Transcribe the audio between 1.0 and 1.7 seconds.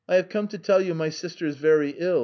sister is